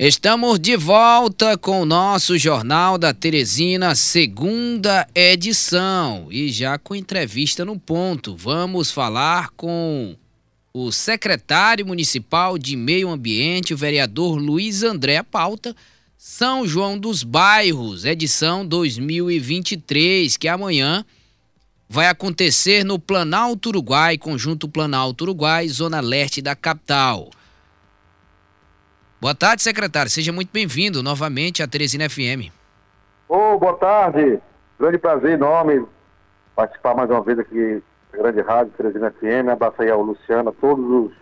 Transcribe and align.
Estamos 0.00 0.60
de 0.60 0.76
volta 0.76 1.58
com 1.58 1.82
o 1.82 1.84
nosso 1.84 2.38
Jornal 2.38 2.96
da 2.96 3.12
Teresina, 3.12 3.96
segunda 3.96 5.08
edição, 5.12 6.28
e 6.30 6.50
já 6.50 6.78
com 6.78 6.94
entrevista 6.94 7.64
no 7.64 7.76
ponto. 7.76 8.36
Vamos 8.36 8.92
falar 8.92 9.50
com 9.56 10.14
o 10.72 10.92
secretário 10.92 11.84
municipal 11.84 12.56
de 12.56 12.76
Meio 12.76 13.08
Ambiente, 13.08 13.74
o 13.74 13.76
vereador 13.76 14.38
Luiz 14.38 14.84
André 14.84 15.20
Pauta, 15.24 15.74
São 16.16 16.64
João 16.64 16.96
dos 16.96 17.24
Bairros, 17.24 18.04
edição 18.04 18.64
2023, 18.64 20.36
que 20.36 20.46
amanhã 20.46 21.04
vai 21.88 22.06
acontecer 22.06 22.84
no 22.84 23.00
Planalto 23.00 23.70
Uruguai, 23.70 24.16
conjunto 24.16 24.68
Planalto 24.68 25.24
Uruguai, 25.24 25.66
zona 25.68 25.98
leste 25.98 26.40
da 26.40 26.54
capital. 26.54 27.32
Boa 29.20 29.34
tarde, 29.34 29.62
secretário. 29.62 30.08
Seja 30.08 30.32
muito 30.32 30.50
bem-vindo 30.52 31.02
novamente 31.02 31.60
à 31.60 31.66
Teresina 31.66 32.08
FM. 32.08 32.52
Oh, 33.28 33.58
boa 33.58 33.74
tarde. 33.74 34.38
Grande 34.78 34.96
prazer 34.96 35.32
enorme 35.32 35.84
participar 36.54 36.94
mais 36.94 37.10
uma 37.10 37.20
vez 37.20 37.36
aqui 37.36 37.82
da 38.12 38.18
Grande 38.18 38.40
Rádio 38.42 38.72
Teresina 38.76 39.10
FM. 39.10 39.48
Abraço 39.50 39.82
aí 39.82 39.90
ao 39.90 40.02
Luciano, 40.02 40.50
a 40.50 40.52
todos 40.52 40.84
os 40.88 41.12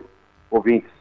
ouvintes. 0.51 0.91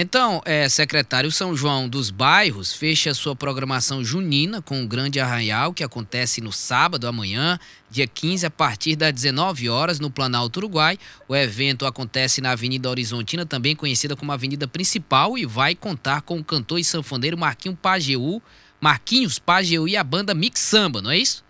Então, 0.00 0.40
é, 0.44 0.68
secretário, 0.68 1.28
São 1.28 1.56
João 1.56 1.88
dos 1.88 2.08
Bairros 2.08 2.72
fecha 2.72 3.12
sua 3.12 3.34
programação 3.34 4.04
junina 4.04 4.62
com 4.62 4.80
o 4.80 4.86
Grande 4.86 5.18
Arraial, 5.18 5.72
que 5.72 5.82
acontece 5.82 6.40
no 6.40 6.52
sábado, 6.52 7.08
amanhã, 7.08 7.58
dia 7.90 8.06
15, 8.06 8.46
a 8.46 8.50
partir 8.50 8.94
das 8.94 9.12
19 9.12 9.68
horas, 9.68 9.98
no 9.98 10.08
Planalto 10.08 10.60
Uruguai. 10.60 10.96
O 11.26 11.34
evento 11.34 11.84
acontece 11.84 12.40
na 12.40 12.52
Avenida 12.52 12.88
Horizontina, 12.88 13.44
também 13.44 13.74
conhecida 13.74 14.14
como 14.14 14.30
Avenida 14.30 14.68
Principal, 14.68 15.36
e 15.36 15.44
vai 15.44 15.74
contar 15.74 16.22
com 16.22 16.38
o 16.38 16.44
cantor 16.44 16.78
e 16.78 16.84
sanfoneiro 16.84 17.36
Marquinhos 17.36 17.78
Pajeú, 17.82 18.40
Marquinhos 18.80 19.40
Pajeú 19.40 19.88
e 19.88 19.96
a 19.96 20.04
banda 20.04 20.32
Mix 20.32 20.60
Samba, 20.60 21.02
não 21.02 21.10
é 21.10 21.18
isso? 21.18 21.44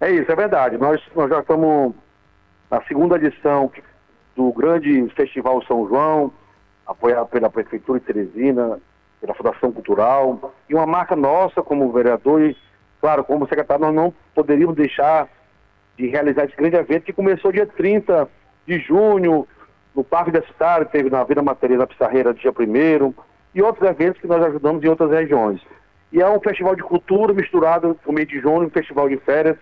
É 0.00 0.12
isso, 0.12 0.30
é 0.30 0.36
verdade. 0.36 0.78
Nós, 0.78 1.02
nós 1.16 1.28
já 1.28 1.40
estamos 1.40 1.92
na 2.70 2.80
segunda 2.84 3.16
edição 3.16 3.68
do 4.36 4.52
grande 4.52 5.08
Festival 5.16 5.60
São 5.66 5.88
João, 5.88 6.32
apoiado 6.90 7.28
pela 7.28 7.48
Prefeitura 7.48 8.00
de 8.00 8.06
Teresina, 8.06 8.80
pela 9.20 9.34
Fundação 9.34 9.70
Cultural, 9.70 10.52
e 10.68 10.74
uma 10.74 10.86
marca 10.86 11.14
nossa 11.14 11.62
como 11.62 11.92
vereador, 11.92 12.42
e, 12.42 12.56
claro, 13.00 13.22
como 13.22 13.46
secretário, 13.46 13.84
nós 13.84 13.94
não 13.94 14.12
poderíamos 14.34 14.74
deixar 14.74 15.28
de 15.96 16.08
realizar 16.08 16.44
esse 16.44 16.56
grande 16.56 16.76
evento 16.76 17.04
que 17.04 17.12
começou 17.12 17.52
dia 17.52 17.66
30 17.66 18.28
de 18.66 18.78
junho, 18.80 19.46
no 19.94 20.02
Parque 20.02 20.30
da 20.30 20.42
Cidade, 20.42 20.90
teve 20.90 21.10
na 21.10 21.22
Vila 21.24 21.42
Matereza 21.42 21.86
Pissarreira 21.86 22.34
dia 22.34 22.50
1 22.50 23.14
e 23.54 23.62
outros 23.62 23.88
eventos 23.88 24.20
que 24.20 24.26
nós 24.26 24.42
ajudamos 24.44 24.82
em 24.82 24.88
outras 24.88 25.10
regiões. 25.10 25.60
E 26.12 26.20
é 26.20 26.28
um 26.28 26.40
festival 26.40 26.74
de 26.74 26.82
cultura 26.82 27.32
misturado 27.32 27.98
com 28.04 28.10
o 28.10 28.14
mês 28.14 28.28
de 28.28 28.40
junho, 28.40 28.66
um 28.66 28.70
festival 28.70 29.08
de 29.08 29.16
férias 29.18 29.56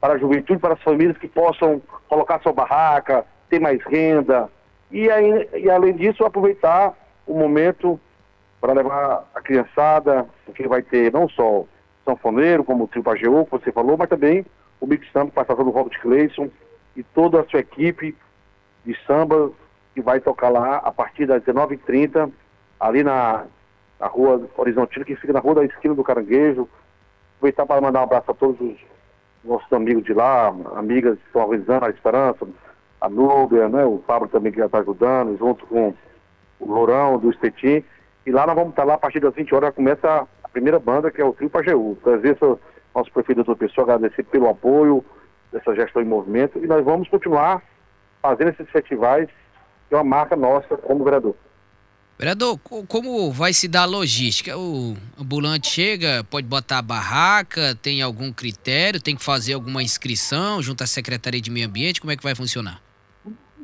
para 0.00 0.14
a 0.14 0.18
juventude, 0.18 0.60
para 0.60 0.74
as 0.74 0.82
famílias 0.82 1.18
que 1.18 1.28
possam 1.28 1.82
colocar 2.08 2.40
sua 2.40 2.52
barraca, 2.52 3.24
ter 3.48 3.60
mais 3.60 3.82
renda, 3.84 4.48
e, 4.90 5.10
aí, 5.10 5.48
e 5.54 5.70
além 5.70 5.94
disso, 5.94 6.24
aproveitar 6.24 6.94
o 7.26 7.34
momento 7.34 7.98
para 8.60 8.72
levar 8.72 9.24
a 9.34 9.40
criançada, 9.40 10.26
porque 10.44 10.66
vai 10.68 10.82
ter 10.82 11.12
não 11.12 11.28
só 11.28 11.64
sanfoneiro, 12.04 12.64
como 12.64 12.84
o 12.84 12.88
trio 12.88 13.02
Pajeú, 13.02 13.44
que 13.44 13.52
você 13.52 13.72
falou, 13.72 13.96
mas 13.96 14.08
também 14.08 14.44
o 14.80 14.86
Mix 14.86 15.10
Samba, 15.12 15.30
passado 15.30 15.64
do 15.64 15.70
Robert 15.70 15.98
Clayson 16.00 16.50
e 16.96 17.02
toda 17.02 17.40
a 17.40 17.44
sua 17.44 17.60
equipe 17.60 18.16
de 18.84 18.96
samba 19.06 19.52
que 19.94 20.00
vai 20.00 20.20
tocar 20.20 20.48
lá 20.48 20.76
a 20.76 20.90
partir 20.90 21.26
das 21.26 21.42
19h30, 21.42 22.30
ali 22.78 23.02
na, 23.02 23.44
na 23.98 24.06
rua 24.06 24.48
Horizontina, 24.56 25.04
que 25.04 25.16
fica 25.16 25.32
na 25.32 25.40
rua 25.40 25.56
da 25.56 25.64
esquina 25.64 25.94
do 25.94 26.04
Caranguejo. 26.04 26.68
Aproveitar 27.36 27.66
para 27.66 27.80
mandar 27.80 28.00
um 28.00 28.04
abraço 28.04 28.30
a 28.30 28.34
todos 28.34 28.60
os 28.60 28.76
nossos 29.44 29.72
amigos 29.72 30.04
de 30.04 30.12
lá, 30.12 30.48
amigas 30.76 31.18
que 31.18 31.26
estão 31.26 31.42
organizando 31.42 31.86
a 31.86 31.90
Esperança, 31.90 32.46
a 33.00 33.08
Núbia, 33.08 33.68
né, 33.68 33.84
o 33.84 33.98
Pablo 33.98 34.28
também 34.28 34.52
que 34.52 34.58
já 34.58 34.66
está 34.66 34.78
ajudando, 34.78 35.38
junto 35.38 35.66
com 35.66 35.94
o 36.58 36.72
Lourão 36.72 37.18
do 37.18 37.30
Estetim. 37.30 37.82
E 38.26 38.30
lá 38.30 38.46
nós 38.46 38.54
vamos 38.54 38.70
estar 38.70 38.84
lá 38.84 38.94
a 38.94 38.98
partir 38.98 39.20
das 39.20 39.34
20 39.34 39.54
horas, 39.54 39.74
começa 39.74 40.26
a 40.44 40.48
primeira 40.48 40.78
banda, 40.78 41.10
que 41.10 41.20
é 41.20 41.24
o 41.24 41.32
Trio 41.32 41.48
Pajeú. 41.48 41.96
Presença 42.02 42.58
nosso 42.94 43.10
prefeito 43.12 43.42
doutor 43.44 43.56
Pessoa, 43.56 43.84
agradecer 43.84 44.24
pelo 44.24 44.48
apoio 44.48 45.04
dessa 45.52 45.74
gestão 45.74 46.02
em 46.02 46.06
movimento 46.06 46.58
e 46.58 46.66
nós 46.66 46.84
vamos 46.84 47.08
continuar 47.08 47.62
fazendo 48.22 48.50
esses 48.50 48.68
festivais, 48.70 49.28
que 49.88 49.94
é 49.94 49.96
uma 49.96 50.04
marca 50.04 50.36
nossa 50.36 50.76
como 50.76 51.04
vereador. 51.04 51.34
Vereador, 52.18 52.58
como 52.86 53.32
vai 53.32 53.54
se 53.54 53.66
dar 53.66 53.82
a 53.82 53.86
logística? 53.86 54.54
O 54.54 54.94
ambulante 55.18 55.68
chega, 55.68 56.22
pode 56.24 56.46
botar 56.46 56.78
a 56.78 56.82
barraca, 56.82 57.74
tem 57.80 58.02
algum 58.02 58.30
critério, 58.30 59.00
tem 59.00 59.16
que 59.16 59.24
fazer 59.24 59.54
alguma 59.54 59.82
inscrição 59.82 60.60
junto 60.60 60.84
à 60.84 60.86
Secretaria 60.86 61.40
de 61.40 61.50
Meio 61.50 61.66
Ambiente, 61.66 61.98
como 61.98 62.12
é 62.12 62.16
que 62.16 62.22
vai 62.22 62.34
funcionar? 62.34 62.82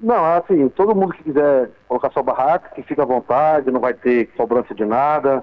Não, 0.02 0.24
assim, 0.36 0.68
todo 0.68 0.94
mundo 0.94 1.14
que 1.14 1.24
quiser 1.24 1.70
colocar 1.88 2.10
sua 2.10 2.22
barraca, 2.22 2.70
que 2.74 2.82
fica 2.82 3.02
à 3.02 3.06
vontade, 3.06 3.70
não 3.70 3.80
vai 3.80 3.94
ter 3.94 4.26
cobrança 4.36 4.74
de 4.74 4.84
nada. 4.84 5.42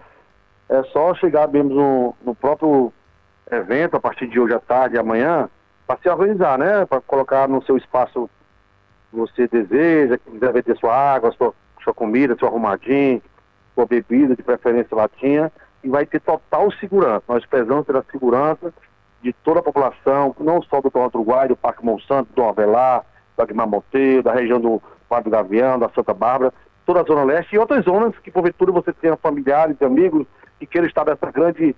É 0.69 0.83
só 0.83 1.13
chegar 1.15 1.47
mesmo 1.47 1.73
no, 1.73 2.15
no 2.23 2.35
próprio 2.35 2.93
evento, 3.51 3.95
a 3.95 3.99
partir 3.99 4.27
de 4.27 4.39
hoje 4.39 4.53
à 4.53 4.59
tarde 4.59 4.95
e 4.95 4.99
amanhã, 4.99 5.49
para 5.87 5.99
se 5.99 6.09
organizar, 6.09 6.57
né? 6.57 6.85
Para 6.85 7.01
colocar 7.01 7.47
no 7.47 7.63
seu 7.63 7.77
espaço 7.77 8.29
que 9.09 9.17
você 9.17 9.47
deseja, 9.47 10.17
que 10.17 10.31
quiser 10.31 10.53
vender 10.53 10.77
sua 10.77 10.95
água, 10.95 11.31
sua, 11.31 11.53
sua 11.83 11.93
comida, 11.93 12.35
seu 12.37 12.47
arrumadinho, 12.47 13.21
sua 13.75 13.85
bebida, 13.85 14.35
de 14.35 14.43
preferência 14.43 14.95
latinha, 14.95 15.51
e 15.83 15.89
vai 15.89 16.05
ter 16.05 16.19
total 16.21 16.71
segurança. 16.73 17.23
Nós 17.27 17.45
prezamos 17.45 17.85
pela 17.85 18.05
segurança 18.11 18.73
de 19.21 19.33
toda 19.33 19.59
a 19.59 19.63
população, 19.63 20.35
não 20.39 20.61
só 20.61 20.79
do 20.79 20.91
Toronto 20.91 21.15
Uruguai, 21.15 21.47
do 21.47 21.55
Parque 21.55 21.83
Monsanto, 21.83 22.31
do 22.33 22.43
Avelar, 22.43 23.03
da 23.37 23.45
Guimar 23.45 23.67
Monteiro, 23.67 24.23
da 24.23 24.33
região 24.33 24.59
do 24.59 24.81
do 25.21 25.29
Gavião, 25.29 25.77
da 25.77 25.89
Santa 25.89 26.13
Bárbara, 26.13 26.51
toda 26.85 27.01
a 27.01 27.03
Zona 27.03 27.23
Leste 27.23 27.55
e 27.55 27.59
outras 27.59 27.85
zonas 27.85 28.17
que 28.19 28.31
porventura 28.31 28.71
você 28.71 28.91
tenha 28.91 29.15
familiares 29.15 29.79
amigos 29.81 30.25
que 30.59 30.65
queiram 30.65 30.87
estar 30.87 31.05
nessa 31.05 31.31
grande 31.31 31.75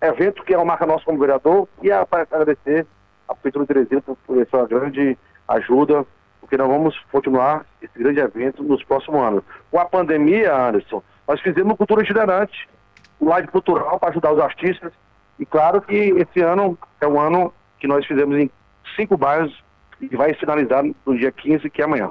evento 0.00 0.42
que 0.44 0.54
é 0.54 0.56
uma 0.56 0.64
marca 0.64 0.86
nossa 0.86 1.04
como 1.04 1.18
vereador 1.18 1.68
e 1.82 1.90
é 1.90 2.04
para 2.04 2.22
agradecer 2.22 2.86
a 3.28 3.34
Prefeitura 3.34 3.64
de 3.66 3.74
Teresina 3.74 4.00
por, 4.00 4.16
por 4.26 4.40
essa 4.40 4.66
grande 4.66 5.18
ajuda, 5.46 6.06
porque 6.40 6.56
nós 6.56 6.68
vamos 6.68 6.98
continuar 7.10 7.66
esse 7.82 7.98
grande 7.98 8.20
evento 8.20 8.62
nos 8.62 8.82
próximos 8.84 9.20
anos. 9.20 9.44
Com 9.70 9.78
a 9.78 9.84
pandemia, 9.84 10.54
Anderson, 10.54 11.02
nós 11.26 11.40
fizemos 11.40 11.76
cultura 11.76 12.02
itinerante, 12.02 12.68
um 13.20 13.28
live 13.28 13.48
cultural 13.48 13.98
para 13.98 14.10
ajudar 14.10 14.32
os 14.32 14.40
artistas 14.40 14.92
e 15.38 15.44
claro 15.44 15.80
que 15.82 15.94
esse 15.94 16.40
ano 16.40 16.78
é 17.00 17.06
um 17.06 17.20
ano 17.20 17.52
que 17.78 17.86
nós 17.86 18.06
fizemos 18.06 18.36
em 18.36 18.50
cinco 18.96 19.16
bairros 19.16 19.62
e 20.00 20.16
vai 20.16 20.34
finalizar 20.34 20.84
no 20.84 21.16
dia 21.16 21.32
15, 21.32 21.68
que 21.70 21.82
é 21.82 21.84
amanhã. 21.84 22.10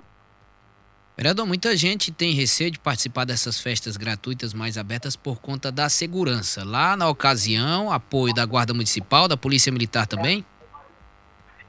Vereador, 1.18 1.48
muita 1.48 1.76
gente 1.76 2.14
tem 2.14 2.32
receio 2.32 2.70
de 2.70 2.78
participar 2.78 3.26
dessas 3.26 3.60
festas 3.60 3.98
gratuitas 3.98 4.54
mais 4.54 4.78
abertas 4.78 5.16
por 5.16 5.42
conta 5.42 5.72
da 5.72 5.90
segurança. 5.90 6.64
Lá 6.64 6.96
na 6.96 7.10
ocasião, 7.10 7.92
apoio 7.92 8.36
da 8.36 8.46
Guarda 8.46 8.72
Municipal, 8.72 9.28
da 9.28 9.36
Polícia 9.36 9.72
Militar 9.72 10.06
também? 10.06 10.46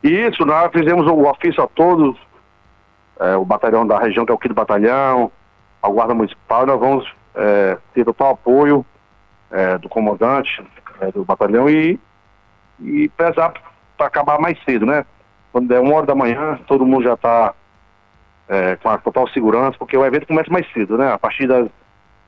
Isso, 0.03 0.45
nós 0.45 0.71
fizemos 0.71 1.07
o 1.07 1.23
ofício 1.23 1.63
a 1.63 1.67
todos, 1.67 2.15
é, 3.19 3.37
o 3.37 3.45
batalhão 3.45 3.87
da 3.87 3.99
região, 3.99 4.27
que 4.27 4.31
é 4.31 4.35
o 4.35 4.39
quinto 4.39 4.55
batalhão, 4.55 5.33
a 5.83 5.89
Guarda 5.89 6.15
Municipal, 6.15 6.67
nós 6.67 6.79
vamos 6.79 7.11
é, 7.35 7.79
ter 7.95 8.05
total 8.05 8.33
apoio 8.33 8.85
é, 9.51 9.79
do 9.79 9.89
comandante 9.89 10.63
é, 11.01 11.11
do 11.11 11.25
batalhão 11.25 11.71
e, 11.71 11.99
e 12.81 13.09
pesar 13.11 13.55
para 13.97 14.07
acabar 14.07 14.39
mais 14.39 14.63
cedo, 14.65 14.85
né? 14.85 15.07
Quando 15.53 15.69
der 15.69 15.81
uma 15.81 15.95
hora 15.95 16.07
da 16.07 16.15
manhã, 16.15 16.59
todo 16.67 16.87
mundo 16.87 17.05
já 17.05 17.15
está 17.15 17.55
é, 18.49 18.77
com 18.77 18.89
a 18.89 18.99
total 18.99 19.29
segurança, 19.29 19.77
porque 19.79 19.97
o 19.97 20.05
evento 20.05 20.27
começa 20.27 20.51
mais 20.51 20.71
cedo, 20.73 20.97
né? 20.97 21.13
A 21.13 21.19
partir 21.19 21.47
das 21.47 21.69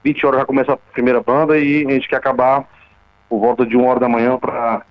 20 0.04 0.26
horas 0.26 0.40
já 0.40 0.46
começa 0.46 0.72
a 0.72 0.76
primeira 0.76 1.22
banda 1.22 1.58
e 1.58 1.86
a 1.86 1.90
gente 1.90 2.08
quer 2.08 2.16
acabar 2.16 2.64
por 3.28 3.40
volta 3.40 3.64
de 3.64 3.76
uma 3.76 3.88
hora 3.88 4.00
da 4.00 4.08
manhã 4.08 4.38
para 4.38 4.82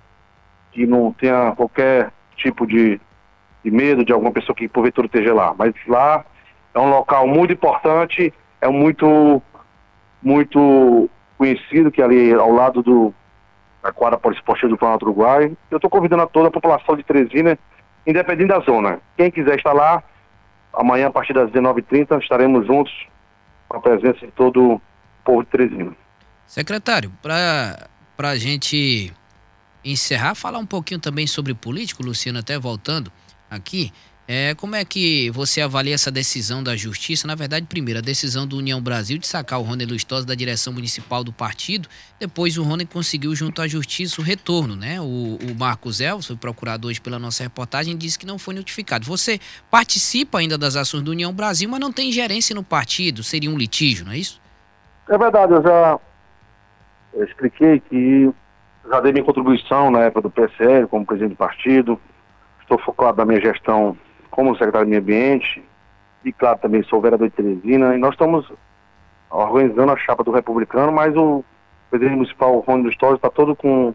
que 0.72 0.86
não 0.86 1.12
tenha 1.12 1.52
qualquer 1.56 2.12
tipo 2.36 2.66
de, 2.66 3.00
de 3.62 3.70
medo 3.70 4.04
de 4.04 4.12
alguma 4.12 4.32
pessoa 4.32 4.54
que 4.54 4.68
porventura 4.68 5.06
esteja 5.06 5.34
lá. 5.34 5.54
Mas 5.56 5.74
lá 5.86 6.24
é 6.74 6.78
um 6.78 6.88
local 6.88 7.26
muito 7.26 7.52
importante, 7.52 8.32
é 8.60 8.68
muito, 8.68 9.42
muito 10.22 11.10
conhecido, 11.36 11.90
que 11.90 12.00
é 12.00 12.04
ali 12.04 12.32
ao 12.32 12.52
lado 12.52 12.82
do 12.82 13.14
da 13.82 13.92
quadra 13.92 14.18
poliesportiva 14.18 14.68
do 14.68 14.76
Planalto 14.76 15.06
Uruguai. 15.06 15.56
Eu 15.70 15.76
estou 15.76 15.90
convidando 15.90 16.22
a 16.22 16.26
toda 16.26 16.48
a 16.48 16.50
população 16.50 16.96
de 16.96 17.02
Teresina 17.02 17.58
independente 18.06 18.48
da 18.48 18.60
zona. 18.60 19.00
Quem 19.16 19.30
quiser 19.30 19.56
estar 19.56 19.72
lá, 19.72 20.02
amanhã 20.72 21.08
a 21.08 21.10
partir 21.10 21.32
das 21.32 21.50
19h30 21.50 22.20
estaremos 22.22 22.66
juntos 22.66 22.92
com 23.68 23.76
a 23.76 23.80
presença 23.80 24.26
de 24.26 24.32
todo 24.32 24.74
o 24.74 24.82
povo 25.24 25.42
de 25.44 25.50
Teresina. 25.50 25.92
Secretário, 26.46 27.12
para 27.22 27.88
a 28.18 28.36
gente 28.36 29.12
encerrar, 29.84 30.34
falar 30.34 30.58
um 30.58 30.66
pouquinho 30.66 31.00
também 31.00 31.26
sobre 31.26 31.54
político, 31.54 32.02
Luciano, 32.02 32.38
até 32.40 32.58
voltando 32.58 33.12
aqui. 33.48 33.92
É, 34.32 34.54
como 34.54 34.76
é 34.76 34.84
que 34.84 35.28
você 35.30 35.60
avalia 35.60 35.92
essa 35.92 36.08
decisão 36.08 36.62
da 36.62 36.76
Justiça? 36.76 37.26
Na 37.26 37.34
verdade, 37.34 37.66
primeiro, 37.66 37.98
a 37.98 38.00
decisão 38.00 38.46
do 38.46 38.56
União 38.58 38.80
Brasil 38.80 39.18
de 39.18 39.26
sacar 39.26 39.58
o 39.58 39.62
Rony 39.64 39.84
Lustosa 39.84 40.24
da 40.24 40.36
direção 40.36 40.72
municipal 40.72 41.24
do 41.24 41.32
partido. 41.32 41.88
Depois, 42.16 42.56
o 42.56 42.62
Rony 42.62 42.86
conseguiu, 42.86 43.34
junto 43.34 43.60
à 43.60 43.66
Justiça, 43.66 44.20
o 44.20 44.24
retorno, 44.24 44.76
né? 44.76 45.00
O, 45.00 45.04
o 45.04 45.58
Marcos 45.58 46.00
Elvis, 46.00 46.28
foi 46.28 46.36
procurado 46.36 46.86
hoje 46.86 47.00
pela 47.00 47.18
nossa 47.18 47.42
reportagem, 47.42 47.96
disse 47.96 48.16
que 48.16 48.24
não 48.24 48.38
foi 48.38 48.54
notificado. 48.54 49.04
Você 49.04 49.40
participa 49.68 50.38
ainda 50.38 50.56
das 50.56 50.76
ações 50.76 51.02
do 51.02 51.10
União 51.10 51.32
Brasil, 51.32 51.68
mas 51.68 51.80
não 51.80 51.90
tem 51.90 52.12
gerência 52.12 52.54
no 52.54 52.62
partido. 52.62 53.24
Seria 53.24 53.50
um 53.50 53.58
litígio, 53.58 54.06
não 54.06 54.12
é 54.12 54.18
isso? 54.18 54.40
É 55.08 55.18
verdade, 55.18 55.54
eu 55.54 55.62
já 55.64 55.98
eu 57.14 57.24
expliquei 57.24 57.80
que 57.80 58.30
já 58.88 59.00
dei 59.00 59.10
minha 59.10 59.24
contribuição 59.24 59.90
na 59.90 60.02
época 60.02 60.20
do 60.20 60.30
PSL, 60.30 60.86
como 60.86 61.04
presidente 61.04 61.32
do 61.32 61.36
partido. 61.36 62.00
Estou 62.60 62.78
focado 62.78 63.18
na 63.18 63.24
minha 63.24 63.40
gestão 63.40 63.98
como 64.40 64.56
secretário 64.56 64.86
de 64.86 64.90
Meio 64.90 65.02
Ambiente, 65.02 65.62
e 66.24 66.32
claro, 66.32 66.58
também 66.60 66.82
sou 66.84 66.98
vereador 66.98 67.28
de 67.28 67.34
Teresina, 67.34 67.94
e 67.94 67.98
nós 67.98 68.12
estamos 68.12 68.50
organizando 69.28 69.92
a 69.92 69.98
chapa 69.98 70.24
do 70.24 70.30
republicano, 70.30 70.90
mas 70.90 71.14
o 71.14 71.44
presidente 71.90 72.16
municipal, 72.16 72.58
Rony 72.60 72.84
dos 72.84 72.96
Torres, 72.96 73.16
está 73.16 73.28
todo 73.28 73.54
com, 73.54 73.94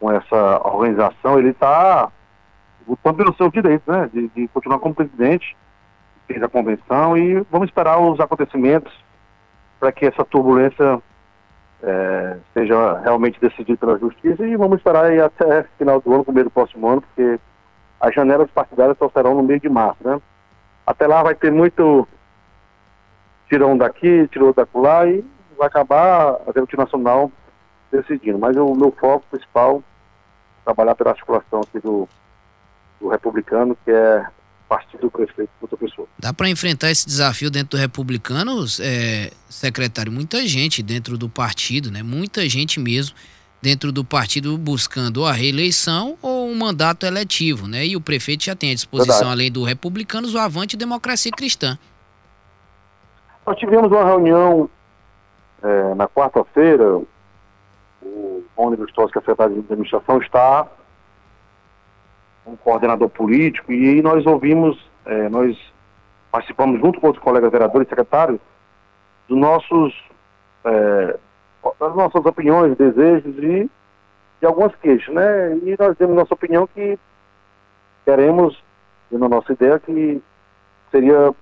com 0.00 0.10
essa 0.10 0.66
organização, 0.66 1.38
ele 1.38 1.50
está 1.50 2.10
lutando 2.88 3.18
pelo 3.18 3.36
seu 3.36 3.50
direito, 3.50 3.92
né, 3.92 4.08
de, 4.10 4.28
de, 4.28 4.48
continuar 4.48 4.78
como 4.78 4.94
presidente, 4.94 5.54
fez 6.26 6.42
a 6.42 6.48
convenção, 6.48 7.14
e 7.18 7.44
vamos 7.50 7.68
esperar 7.68 7.98
os 7.98 8.18
acontecimentos 8.20 8.92
para 9.78 9.92
que 9.92 10.06
essa 10.06 10.24
turbulência 10.24 10.98
é, 11.82 12.38
seja 12.54 13.00
realmente 13.00 13.38
decidida 13.38 13.76
pela 13.76 13.98
justiça, 13.98 14.46
e 14.46 14.56
vamos 14.56 14.78
esperar 14.78 15.04
aí 15.04 15.20
até 15.20 15.64
final 15.76 16.00
do 16.00 16.14
ano, 16.14 16.24
começo 16.24 16.44
do 16.44 16.50
próximo 16.50 16.88
ano, 16.88 17.02
porque 17.02 17.38
as 18.00 18.14
janelas 18.14 18.50
partidárias 18.50 18.96
só 18.98 19.08
serão 19.10 19.34
no 19.34 19.42
mês 19.42 19.60
de 19.60 19.68
março, 19.68 19.98
né? 20.04 20.20
Até 20.86 21.06
lá 21.06 21.22
vai 21.22 21.34
ter 21.34 21.50
muito 21.50 22.06
tirão 23.48 23.76
daqui, 23.76 24.28
tirou 24.28 24.52
da 24.52 24.66
lá 24.74 25.06
e 25.06 25.24
vai 25.56 25.66
acabar 25.66 26.34
a 26.46 26.50
Executivo 26.50 26.82
Nacional 26.82 27.32
decidindo. 27.90 28.38
Mas 28.38 28.56
o 28.56 28.74
meu 28.74 28.92
foco 28.92 29.24
principal 29.30 29.82
é 30.60 30.64
trabalhar 30.64 30.94
pela 30.94 31.10
articulação 31.10 31.60
aqui 31.60 31.80
do, 31.80 32.08
do 33.00 33.08
republicano, 33.08 33.76
que 33.84 33.90
é 33.90 34.26
partido 34.68 35.00
do 35.00 35.10
prefeito 35.10 35.50
outra 35.60 35.76
pessoa. 35.76 36.06
Dá 36.18 36.32
para 36.32 36.48
enfrentar 36.48 36.90
esse 36.90 37.06
desafio 37.06 37.50
dentro 37.50 37.70
do 37.70 37.80
republicano, 37.80 38.64
é, 38.80 39.32
secretário? 39.48 40.12
Muita 40.12 40.46
gente 40.46 40.82
dentro 40.82 41.16
do 41.16 41.28
partido, 41.28 41.90
né? 41.90 42.02
Muita 42.02 42.46
gente 42.48 42.78
mesmo 42.78 43.16
dentro 43.60 43.90
do 43.90 44.04
partido 44.04 44.56
buscando 44.56 45.24
a 45.24 45.32
reeleição 45.32 46.16
ou 46.22 46.48
um 46.48 46.54
mandato 46.54 47.04
eletivo, 47.04 47.66
né? 47.66 47.86
E 47.86 47.96
o 47.96 48.00
prefeito 48.00 48.44
já 48.44 48.54
tem 48.54 48.70
à 48.70 48.74
disposição, 48.74 49.14
Verdade. 49.14 49.32
além 49.32 49.52
do 49.52 49.64
Republicanos, 49.64 50.34
o 50.34 50.38
Avante 50.38 50.76
e 50.76 50.78
Democracia 50.78 51.32
Cristã. 51.32 51.78
Nós 53.46 53.58
tivemos 53.58 53.90
uma 53.90 54.04
reunião 54.04 54.70
é, 55.62 55.94
na 55.94 56.06
quarta-feira, 56.06 57.00
o 58.02 58.44
Rony 58.56 58.76
Lustosa, 58.76 59.10
que 59.10 59.18
é 59.18 59.20
secretário 59.22 59.54
de 59.54 59.60
administração, 59.60 60.20
está 60.20 60.66
um 62.46 62.56
coordenador 62.56 63.08
político 63.08 63.72
e 63.72 64.00
nós 64.00 64.24
ouvimos, 64.24 64.78
é, 65.04 65.28
nós 65.28 65.56
participamos 66.30 66.80
junto 66.80 67.00
com 67.00 67.08
outros 67.08 67.22
colegas 67.22 67.50
vereadores 67.50 67.86
e 67.86 67.90
secretários 67.90 68.40
dos 69.28 69.38
nossos 69.38 69.94
é, 70.64 71.18
as 71.64 71.94
nossas 71.94 72.24
opiniões, 72.24 72.76
desejos 72.76 73.36
e, 73.38 73.70
e 74.40 74.46
algumas 74.46 74.74
queixas, 74.76 75.14
né? 75.14 75.56
E 75.56 75.76
nós 75.78 75.96
temos 75.96 76.16
nossa 76.16 76.34
opinião 76.34 76.66
que 76.66 76.98
queremos, 78.04 78.62
na 79.10 79.28
nossa 79.28 79.52
ideia, 79.52 79.78
que 79.78 80.22
seria 80.90 81.34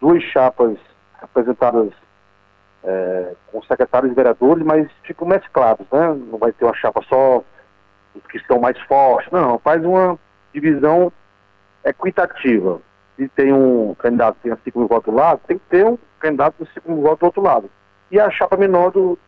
duas 0.00 0.22
chapas 0.24 0.78
representadas 1.20 1.92
é, 2.84 3.34
com 3.50 3.62
secretários 3.62 4.12
e 4.12 4.14
vereadores, 4.14 4.64
mas 4.64 4.88
ficam 5.02 5.26
mesclados, 5.26 5.86
né? 5.90 6.14
Não 6.30 6.38
vai 6.38 6.52
ter 6.52 6.64
uma 6.64 6.74
chapa 6.74 7.02
só 7.08 7.42
os 8.14 8.26
que 8.26 8.38
estão 8.38 8.60
mais 8.60 8.78
fortes, 8.82 9.30
não, 9.30 9.58
faz 9.58 9.84
uma 9.84 10.18
divisão 10.52 11.12
equitativa. 11.84 12.80
Se 13.16 13.28
tem 13.28 13.52
um 13.52 13.94
candidato 13.94 14.36
que 14.36 14.48
tem 14.48 14.56
5 14.64 14.78
mil 14.78 14.88
votos 14.88 15.12
do 15.12 15.18
lado, 15.18 15.40
tem 15.46 15.58
que 15.58 15.64
ter 15.68 15.84
um 15.84 15.98
candidato 16.20 16.54
com 16.58 16.66
5 16.66 16.90
mil 16.90 17.02
votos 17.02 17.18
do 17.18 17.26
outro 17.26 17.42
lado. 17.42 17.70
E 18.10 18.18
a 18.18 18.30
chapa 18.30 18.56
menor 18.56 18.90
do, 18.90 19.18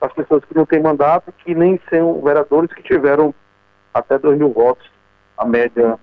as 0.00 0.12
pessoas 0.12 0.44
que 0.44 0.54
não 0.54 0.64
têm 0.64 0.80
mandato, 0.80 1.32
que 1.44 1.54
nem 1.54 1.80
são 1.90 2.20
vereadores 2.22 2.72
que 2.72 2.82
tiveram 2.82 3.34
até 3.92 4.18
2 4.18 4.38
mil 4.38 4.52
votos, 4.52 4.86
a 5.36 5.44
média 5.44 5.98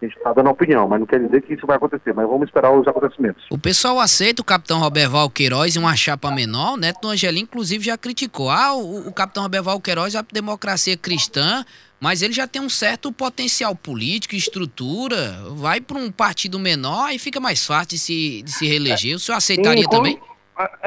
a 0.00 0.04
gente 0.04 0.16
está 0.16 0.32
dando 0.32 0.50
opinião, 0.50 0.86
mas 0.86 1.00
não 1.00 1.06
quer 1.06 1.18
dizer 1.18 1.42
que 1.42 1.54
isso 1.54 1.66
vai 1.66 1.76
acontecer, 1.76 2.14
mas 2.14 2.26
vamos 2.26 2.46
esperar 2.46 2.70
os 2.70 2.86
acontecimentos. 2.86 3.44
O 3.50 3.58
pessoal 3.58 3.98
aceita 3.98 4.40
o 4.40 4.44
capitão 4.44 4.78
Roberval 4.78 5.28
Queiroz 5.28 5.74
em 5.74 5.80
uma 5.80 5.96
chapa 5.96 6.30
menor, 6.30 6.74
o 6.74 6.76
Neto 6.76 7.08
Angelim, 7.08 7.40
inclusive, 7.40 7.84
já 7.84 7.98
criticou. 7.98 8.48
Ah, 8.48 8.74
o, 8.74 9.08
o 9.08 9.12
capitão 9.12 9.42
Roberval 9.42 9.80
Queiroz 9.80 10.14
é 10.14 10.18
a 10.18 10.24
democracia 10.32 10.96
cristã, 10.96 11.64
mas 11.98 12.22
ele 12.22 12.32
já 12.32 12.46
tem 12.46 12.62
um 12.62 12.68
certo 12.68 13.10
potencial 13.10 13.74
político, 13.74 14.36
estrutura, 14.36 15.36
vai 15.56 15.80
para 15.80 15.98
um 15.98 16.12
partido 16.12 16.60
menor 16.60 17.10
e 17.10 17.18
fica 17.18 17.40
mais 17.40 17.66
fácil 17.66 17.88
de 17.88 17.98
se, 17.98 18.42
de 18.42 18.52
se 18.52 18.68
reeleger. 18.68 19.16
O 19.16 19.18
senhor 19.18 19.36
aceitaria 19.36 19.82
Sim, 19.82 19.90
também? 19.90 20.20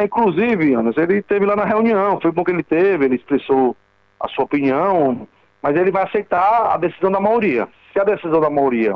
Inclusive, 0.03 0.73
Anas, 0.73 0.97
ele 0.97 1.21
teve 1.21 1.45
lá 1.45 1.55
na 1.55 1.65
reunião, 1.65 2.19
foi 2.19 2.31
bom 2.31 2.43
que 2.43 2.51
ele 2.51 2.63
teve, 2.63 3.05
ele 3.05 3.15
expressou 3.15 3.75
a 4.19 4.27
sua 4.27 4.43
opinião, 4.43 5.27
mas 5.61 5.75
ele 5.75 5.91
vai 5.91 6.03
aceitar 6.03 6.73
a 6.73 6.77
decisão 6.77 7.11
da 7.11 7.19
maioria. 7.19 7.67
Se 7.93 7.99
a 7.99 8.03
decisão 8.03 8.41
da 8.41 8.49
maioria 8.49 8.95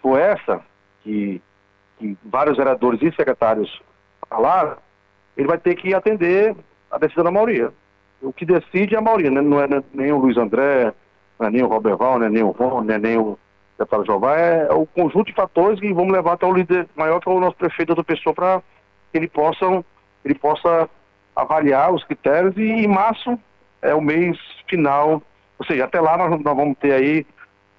for 0.00 0.18
essa, 0.18 0.60
que, 1.02 1.42
que 1.98 2.16
vários 2.24 2.56
vereadores 2.56 3.00
e 3.02 3.14
secretários 3.14 3.80
falaram, 4.28 4.76
ele 5.36 5.48
vai 5.48 5.58
ter 5.58 5.74
que 5.74 5.94
atender 5.94 6.54
a 6.90 6.98
decisão 6.98 7.24
da 7.24 7.30
maioria. 7.30 7.72
O 8.22 8.32
que 8.32 8.44
decide 8.44 8.94
é 8.94 8.98
a 8.98 9.02
maioria, 9.02 9.30
né? 9.30 9.40
não 9.40 9.60
é 9.60 9.66
nem 9.92 10.12
o 10.12 10.18
Luiz 10.18 10.36
André, 10.36 10.92
não 11.38 11.46
é 11.46 11.50
nem 11.50 11.62
o 11.62 11.66
Roberval, 11.66 12.18
não 12.18 12.26
é 12.26 12.30
nem 12.30 12.42
o 12.42 12.50
Ron, 12.50 12.82
não 12.82 12.94
é 12.94 12.98
nem 12.98 13.16
o 13.16 13.38
deputado 13.78 14.04
Jová, 14.04 14.36
é 14.36 14.72
o 14.72 14.84
conjunto 14.86 15.26
de 15.26 15.32
fatores 15.32 15.80
que 15.80 15.92
vamos 15.92 16.12
levar 16.12 16.34
até 16.34 16.46
o 16.46 16.52
líder 16.52 16.86
maior, 16.94 17.18
que 17.18 17.28
é 17.28 17.32
o 17.32 17.40
nosso 17.40 17.56
prefeito, 17.56 17.90
outra 17.90 18.04
pessoa, 18.04 18.34
para 18.34 18.62
que 19.10 19.18
ele 19.18 19.28
possa, 19.28 19.66
ele 20.24 20.34
possa 20.34 20.88
avaliar 21.34 21.92
os 21.92 22.04
critérios 22.04 22.56
e 22.56 22.62
em 22.62 22.88
março 22.88 23.38
é 23.82 23.94
o 23.94 24.00
mês 24.00 24.36
final, 24.68 25.22
ou 25.58 25.66
seja, 25.66 25.84
até 25.84 26.00
lá 26.00 26.16
nós, 26.16 26.30
nós 26.42 26.56
vamos 26.56 26.76
ter 26.78 26.92
aí 26.92 27.26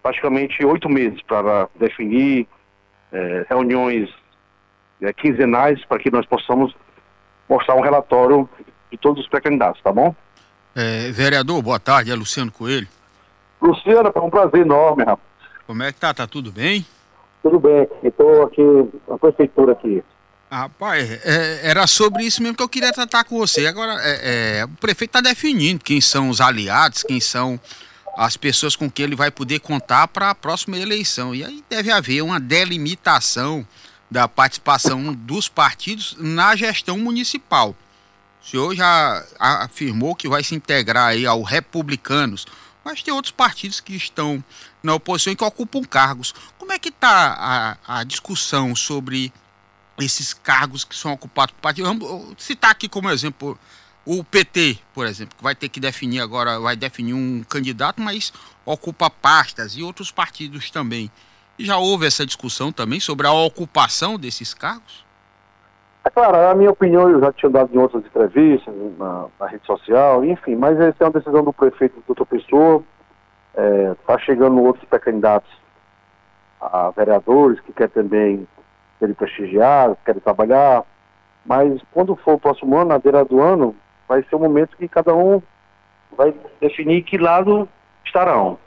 praticamente 0.02 0.66
oito 0.66 0.90
meses 0.90 1.22
para 1.24 1.70
definir 1.76 2.48
é, 3.12 3.46
reuniões 3.50 4.10
é, 5.02 5.14
quinzenais 5.14 5.84
para 5.86 6.00
que 6.00 6.10
nós 6.10 6.26
possamos 6.26 6.76
mostrar 7.48 7.76
um 7.76 7.82
relatório 7.82 8.50
de 8.90 8.98
todos 8.98 9.24
os 9.24 9.30
pré-candidatos, 9.30 9.82
tá 9.82 9.92
bom? 9.92 10.16
É, 10.76 11.12
vereador, 11.12 11.62
boa 11.62 11.80
tarde, 11.80 12.12
é 12.12 12.16
Luciano 12.16 12.52
Coelho. 12.52 12.88
Luciano, 13.62 14.12
é 14.14 14.20
um 14.20 14.30
prazer 14.30 14.62
enorme, 14.62 15.04
rapaz. 15.04 15.20
Como 15.68 15.84
é 15.84 15.92
que 15.92 16.00
tá? 16.00 16.14
Tá 16.14 16.26
tudo 16.26 16.52
bem? 16.52 16.86
Tudo 17.44 17.60
bem, 17.60 17.88
estou 18.04 18.44
aqui 18.44 18.62
na 19.08 19.18
prefeitura 19.18 19.74
aqui. 19.74 20.04
Rapaz, 20.52 21.10
é, 21.10 21.62
era 21.64 21.88
sobre 21.88 22.26
isso 22.26 22.44
mesmo 22.44 22.58
que 22.58 22.62
eu 22.62 22.68
queria 22.68 22.92
tratar 22.92 23.24
com 23.24 23.38
você. 23.38 23.68
Agora, 23.68 23.98
é, 24.02 24.60
é, 24.60 24.66
o 24.66 24.68
prefeito 24.68 25.12
está 25.12 25.22
definindo 25.22 25.82
quem 25.82 26.02
são 26.02 26.30
os 26.30 26.42
aliados, 26.42 27.04
quem 27.04 27.22
são 27.22 27.58
as 28.18 28.36
pessoas 28.36 28.76
com 28.76 28.92
quem 28.92 29.06
ele 29.06 29.16
vai 29.16 29.32
poder 29.32 29.62
contar 29.62 30.10
para 30.10 30.30
a 30.30 30.36
próxima 30.36 30.78
eleição. 30.78 31.34
E 31.34 31.42
aí 31.42 31.64
deve 31.70 31.90
haver 31.90 32.22
uma 32.22 32.38
delimitação 32.38 33.66
da 34.10 34.28
participação 34.28 35.14
dos 35.14 35.48
partidos 35.48 36.18
na 36.20 36.54
gestão 36.54 36.98
municipal. 36.98 37.74
O 38.44 38.46
senhor 38.46 38.76
já 38.76 39.26
afirmou 39.40 40.16
que 40.16 40.28
vai 40.28 40.44
se 40.44 40.54
integrar 40.54 41.12
aí 41.12 41.26
ao 41.26 41.44
republicanos, 41.44 42.46
mas 42.84 43.02
tem 43.02 43.14
outros 43.14 43.32
partidos 43.32 43.80
que 43.80 43.96
estão 43.96 44.44
na 44.84 44.96
oposição 44.96 45.32
e 45.32 45.36
que 45.38 45.46
ocupam 45.46 45.82
cargos. 45.82 46.34
Como 46.58 46.74
é 46.74 46.78
que 46.78 46.90
está 46.90 47.78
a, 47.88 48.00
a 48.00 48.04
discussão 48.04 48.76
sobre 48.76 49.32
esses 50.00 50.34
cargos 50.34 50.84
que 50.84 50.96
são 50.96 51.12
ocupados 51.12 51.54
por 51.54 51.62
partido. 51.62 51.88
Vamos 51.88 52.36
citar 52.38 52.72
aqui 52.72 52.88
como 52.88 53.10
exemplo 53.10 53.58
o 54.06 54.24
PT, 54.24 54.80
por 54.94 55.06
exemplo, 55.06 55.36
que 55.38 55.44
vai 55.44 55.54
ter 55.54 55.70
que 55.70 55.80
definir 55.80 56.22
agora, 56.22 56.60
vai 56.60 56.76
definir 56.76 57.14
um 57.14 57.44
candidato, 57.44 58.02
mas 58.02 58.34
ocupa 58.66 59.10
pastas 59.10 59.74
e 59.74 59.84
outros 59.84 60.12
partidos 60.12 60.72
também. 60.72 61.12
Já 61.60 61.78
houve 61.78 62.08
essa 62.08 62.26
discussão 62.26 62.72
também 62.72 63.00
sobre 63.00 63.28
a 63.28 63.32
ocupação 63.32 64.18
desses 64.18 64.54
cargos? 64.54 65.06
É 66.04 66.10
claro, 66.10 66.36
a 66.36 66.56
minha 66.56 66.72
opinião 66.72 67.08
eu 67.10 67.20
já 67.20 67.32
tinha 67.32 67.52
dado 67.52 67.74
em 67.76 67.78
outras 67.78 68.04
entrevistas, 68.04 68.74
na, 68.98 69.28
na 69.40 69.46
rede 69.46 69.66
social, 69.68 70.26
enfim, 70.26 70.56
mas 70.56 70.80
essa 70.80 71.04
é 71.04 71.06
uma 71.06 71.12
decisão 71.12 71.44
do 71.44 71.54
prefeito 71.54 72.02
doutor 72.08 72.26
Pessoa. 72.26 72.84
Está 74.02 74.14
é, 74.14 74.20
chegando 74.20 74.60
outros 74.64 74.84
pré-candidatos 74.86 75.52
a 76.60 76.92
vereadores 76.92 77.60
que 77.60 77.74
quer 77.74 77.90
também 77.90 78.48
serem 79.02 79.16
prestigiados, 79.16 79.98
querem 80.06 80.22
trabalhar, 80.22 80.84
mas 81.44 81.82
quando 81.92 82.16
for 82.16 82.36
o 82.36 82.40
próximo 82.40 82.78
ano, 82.78 82.90
na 82.90 83.00
beira 83.00 83.26
do 83.26 83.42
ano, 83.42 83.76
vai 84.08 84.24
ser 84.24 84.36
o 84.36 84.40
momento 84.40 84.78
que 84.78 84.88
cada 84.88 85.14
um 85.16 85.42
vai 86.16 86.34
definir 86.60 87.02
que 87.02 87.18
lado 87.18 87.68
estarão. 88.06 88.60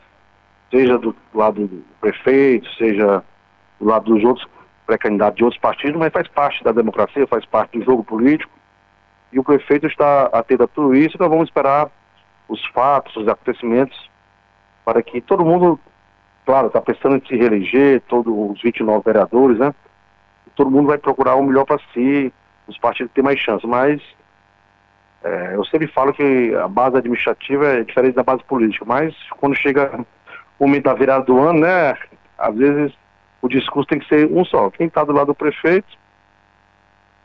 Seja 0.71 0.99
do 0.99 1.15
lado 1.33 1.67
do 1.67 1.85
prefeito, 2.01 2.69
seja 2.75 3.23
do 3.79 3.87
lado 3.87 4.13
dos 4.13 4.25
outros 4.25 4.47
pré-candidatos 4.87 5.37
de 5.37 5.45
outros 5.45 5.61
partidos, 5.61 5.99
mas 5.99 6.13
faz 6.13 6.27
parte 6.29 6.65
da 6.65 6.73
democracia, 6.73 7.27
faz 7.27 7.45
parte 7.47 7.79
do 7.79 7.85
jogo 7.85 8.03
político. 8.03 8.53
E 9.33 9.39
o 9.39 9.45
prefeito 9.45 9.87
está 9.87 10.27
atento 10.27 10.65
a 10.65 10.69
tudo 10.69 10.95
isso, 10.95 11.17
então 11.17 11.29
vamos 11.29 11.49
esperar 11.49 11.91
os 12.49 12.65
fatos, 12.67 13.17
os 13.17 13.29
acontecimentos, 13.29 14.11
para 14.85 15.03
que 15.03 15.21
todo 15.21 15.45
mundo, 15.45 15.79
claro, 16.45 16.67
está 16.67 16.81
pensando 16.81 17.17
em 17.17 17.27
se 17.27 17.37
reeleger, 17.37 18.03
todos 18.09 18.33
os 18.33 18.61
29 18.61 19.03
vereadores, 19.05 19.59
né? 19.59 19.75
Todo 20.57 20.71
mundo 20.71 20.89
vai 20.89 20.99
procurar 20.99 21.35
o 21.37 21.43
melhor 21.43 21.65
para 21.65 21.81
si, 21.93 22.33
os 22.67 22.79
partidos 22.79 23.13
têm 23.13 23.25
mais 23.25 23.39
chance, 23.39 23.67
mas 23.67 24.01
é, 25.23 25.55
eu 25.55 25.65
sempre 25.65 25.87
falo 25.87 26.13
que 26.13 26.55
a 26.55 26.69
base 26.69 26.97
administrativa 26.97 27.67
é 27.67 27.83
diferente 27.83 28.15
da 28.15 28.23
base 28.23 28.45
política, 28.45 28.85
mas 28.85 29.15
quando 29.39 29.57
chega 29.57 30.05
o 30.59 30.67
momento 30.67 30.85
da 30.85 30.95
virada 30.95 31.25
do 31.25 31.39
ano, 31.39 31.61
né, 31.61 31.97
às 32.39 32.55
vezes 32.55 32.93
o 33.41 33.49
discurso 33.49 33.89
tem 33.89 33.99
que 33.99 34.09
ser 34.09 34.27
um 34.31 34.45
só. 34.45 34.71
Quem 34.71 34.87
está 34.87 35.03
do 35.05 35.13
lado 35.13 35.29
do 35.29 35.35
prefeito, 35.35 35.89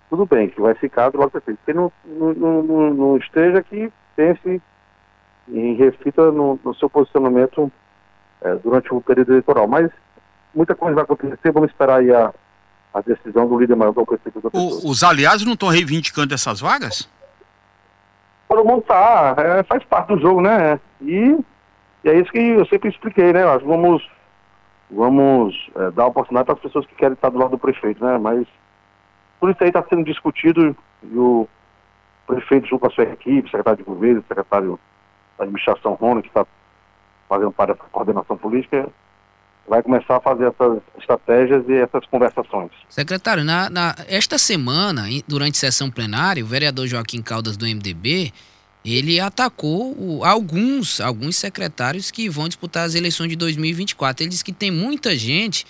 tudo 0.09 0.25
bem, 0.25 0.49
que 0.49 0.59
vai 0.59 0.73
ficar 0.75 1.09
do 1.09 1.17
lado 1.17 1.29
do 1.29 1.31
prefeito. 1.33 1.59
Quem 1.65 1.75
não, 1.75 1.91
não, 2.05 2.63
não, 2.63 2.93
não 2.93 3.17
esteja 3.17 3.59
aqui, 3.59 3.91
pense 4.15 4.61
e 5.47 5.73
reflita 5.73 6.31
no, 6.31 6.59
no 6.63 6.73
seu 6.75 6.89
posicionamento 6.89 7.71
é, 8.41 8.55
durante 8.55 8.93
o 8.93 9.01
período 9.01 9.31
eleitoral. 9.31 9.67
Mas 9.67 9.91
muita 10.53 10.75
coisa 10.75 10.95
vai 10.95 11.03
acontecer, 11.03 11.51
vamos 11.51 11.69
esperar 11.69 11.99
aí 11.99 12.13
a, 12.13 12.33
a 12.93 13.01
decisão 13.01 13.47
do 13.47 13.59
líder 13.59 13.75
maior 13.75 13.93
do 13.93 14.05
prefeito 14.05 14.41
da 14.41 14.49
o, 14.53 14.89
Os 14.89 15.03
aliados 15.03 15.45
não 15.45 15.53
estão 15.53 15.69
reivindicando 15.69 16.33
essas 16.33 16.59
vagas? 16.59 17.09
Todo 18.47 18.65
mundo 18.65 18.83
é, 19.37 19.63
faz 19.63 19.83
parte 19.83 20.07
do 20.07 20.19
jogo, 20.19 20.41
né? 20.41 20.79
E, 21.01 21.37
e, 22.03 22.09
é 22.09 22.19
isso 22.19 22.31
que 22.31 22.39
eu 22.39 22.65
sempre 22.65 22.89
expliquei, 22.89 23.31
né? 23.31 23.45
Nós 23.45 23.61
vamos 23.61 24.07
vamos 24.89 25.69
é, 25.75 25.91
dar 25.91 26.07
oportunidade 26.07 26.45
para 26.45 26.55
as 26.55 26.61
pessoas 26.61 26.85
que 26.87 26.95
querem 26.95 27.13
estar 27.13 27.29
do 27.29 27.37
lado 27.37 27.51
do 27.51 27.59
prefeito, 27.59 28.03
né? 28.03 28.17
Mas 28.17 28.47
tudo 29.39 29.51
isso 29.51 29.63
aí 29.63 29.69
está 29.69 29.83
sendo 29.87 30.03
discutido 30.03 30.75
e 31.03 31.17
o 31.17 31.47
prefeito 32.25 32.67
junto 32.67 32.81
com 32.81 32.87
a 32.87 32.91
sua 32.91 33.03
equipe, 33.05 33.49
secretário 33.49 33.77
de 33.77 33.83
governo, 33.83 34.23
secretário 34.27 34.79
da 35.37 35.43
administração 35.43 35.93
Rony, 35.93 36.23
que 36.23 36.27
está 36.27 36.45
fazendo 37.27 37.51
parte 37.51 37.69
da 37.69 37.75
coordenação 37.75 38.35
política, 38.35 38.89
vai 39.69 39.83
começar 39.83 40.17
a 40.17 40.19
fazer 40.19 40.47
essas 40.47 40.79
estratégias 40.97 41.63
e 41.69 41.73
essas 41.73 42.03
conversações. 42.07 42.71
Secretário, 42.89 43.43
na, 43.43 43.69
na 43.69 43.95
esta 44.07 44.37
semana, 44.37 45.03
durante 45.27 45.57
sessão 45.57 45.91
plenária, 45.91 46.43
o 46.43 46.47
vereador 46.47 46.87
Joaquim 46.87 47.21
Caldas 47.21 47.55
do 47.55 47.65
MDB 47.65 48.33
ele 48.83 49.19
atacou 49.19 49.93
o, 49.97 50.25
alguns, 50.25 50.99
alguns 50.99 51.35
secretários 51.35 52.09
que 52.09 52.29
vão 52.29 52.47
disputar 52.47 52.85
as 52.85 52.95
eleições 52.95 53.29
de 53.29 53.35
2024. 53.35 54.23
Ele 54.23 54.29
disse 54.31 54.43
que 54.43 54.53
tem 54.53 54.71
muita 54.71 55.15
gente 55.15 55.65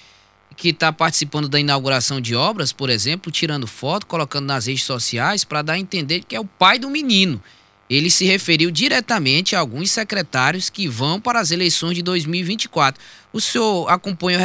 que 0.56 0.70
está 0.70 0.91
participando 0.94 1.50
da 1.50 1.60
inauguração 1.60 2.22
de 2.22 2.36
obras, 2.36 2.72
por 2.72 2.89
exemplo, 2.89 3.32
tirando 3.32 3.68
foto, 3.68 4.06
colocando 4.06 4.46
nas 4.46 4.68
redes 4.68 4.84
sociais 4.84 5.44
para 5.44 5.62
dar 5.62 5.74
a 5.74 5.79
entender 5.79 6.24
que 6.24 6.36
é 6.36 6.39
o 6.39 6.46
pai 6.46 6.77
do 6.79 6.89
menino. 6.89 7.41
Ele 7.89 8.10
se 8.10 8.25
referiu 8.25 8.69
diretamente 8.69 9.55
a 9.55 9.60
alguns 9.60 9.91
secretários 9.91 10.69
que 10.69 10.88
vão 10.88 11.19
para 11.19 11.39
as 11.39 11.51
eleições 11.51 11.96
de 11.96 12.03
2024. 12.03 13.01
O 13.34 13.41
senhor 13.41 13.89
acompanha 13.89 14.39